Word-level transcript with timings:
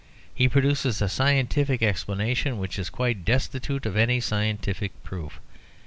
He 0.33 0.49
produces 0.49 0.99
a 0.99 1.07
scientific 1.07 1.83
explanation 1.83 2.57
which 2.57 2.79
is 2.79 2.89
quite 2.89 3.23
destitute 3.23 3.85
of 3.85 3.95
any 3.95 4.19
scientific 4.19 4.93
proof. 5.03 5.39